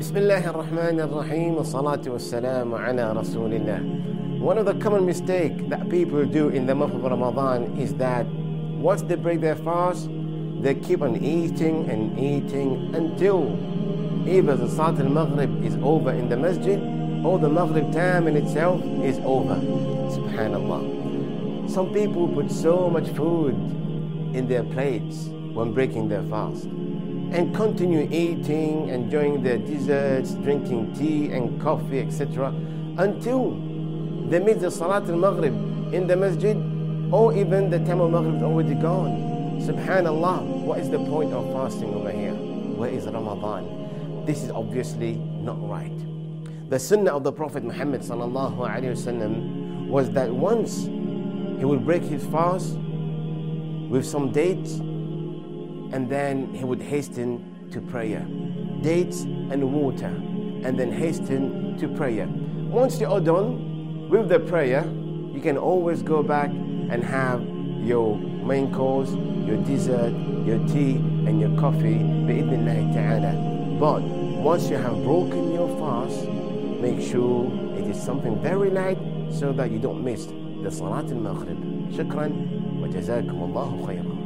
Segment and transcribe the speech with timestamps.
[0.00, 4.40] بسم الله الرحمن الرحيم والصلاة والسلام على رسول الله.
[4.40, 8.26] One of the common mistakes that people do in the month of Ramadan is that
[8.78, 10.08] once they break their fast,
[10.60, 13.52] they keep on eating and eating until
[14.26, 16.80] either the Salat al-Maghrib is over in the masjid
[17.24, 19.56] or the Maghrib time in itself is over.
[20.16, 21.70] Subhanallah.
[21.70, 23.54] Some people put so much food
[24.34, 26.66] in their plates when breaking their fast
[27.31, 32.53] and continue eating, enjoying their desserts, drinking tea and coffee, etc.,
[32.97, 33.51] until
[34.29, 35.53] they meet the Salat al Maghrib
[35.93, 36.57] in the masjid,
[37.11, 39.59] or even the time of Maghrib is already gone.
[39.61, 42.33] Subhanallah, what is the point of fasting over here?
[42.33, 44.25] Where is Ramadan?
[44.25, 45.97] This is obviously not right.
[46.69, 48.01] The sunnah of the Prophet Muhammad
[49.89, 52.75] was that once he would break his fast
[53.89, 54.79] with some dates
[55.91, 58.25] and then he would hasten to prayer.
[58.81, 60.13] Dates and water,
[60.63, 62.27] and then hasten to prayer.
[62.69, 64.85] Once you are done with the prayer,
[65.33, 67.41] you can always go back and have
[67.83, 69.11] your main course,
[69.45, 70.13] your dessert,
[70.45, 70.95] your tea,
[71.27, 71.99] and your coffee.
[73.79, 76.27] But once you have broken your fast,
[76.81, 78.97] make sure it is something very light
[79.31, 80.27] so that you don't miss
[80.61, 81.57] the Salat al-Maghrib.
[81.91, 84.20] Shukran wa jazakum Allahu khayran.